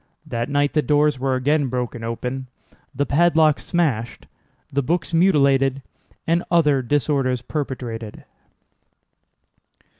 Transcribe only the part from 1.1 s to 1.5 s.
were